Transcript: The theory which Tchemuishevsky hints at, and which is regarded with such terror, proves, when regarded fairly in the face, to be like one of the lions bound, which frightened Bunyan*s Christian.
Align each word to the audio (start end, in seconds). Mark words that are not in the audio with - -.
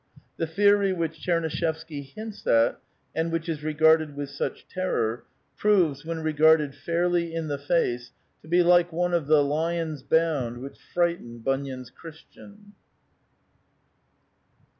The 0.37 0.47
theory 0.47 0.93
which 0.93 1.19
Tchemuishevsky 1.23 2.15
hints 2.15 2.47
at, 2.47 2.81
and 3.13 3.31
which 3.31 3.47
is 3.47 3.61
regarded 3.63 4.15
with 4.15 4.31
such 4.31 4.67
terror, 4.67 5.25
proves, 5.57 6.03
when 6.03 6.23
regarded 6.23 6.73
fairly 6.73 7.31
in 7.35 7.49
the 7.49 7.59
face, 7.59 8.11
to 8.41 8.47
be 8.47 8.63
like 8.63 8.91
one 8.91 9.13
of 9.13 9.27
the 9.27 9.43
lions 9.43 10.01
bound, 10.01 10.57
which 10.57 10.79
frightened 10.91 11.43
Bunyan*s 11.43 11.91
Christian. 11.91 12.73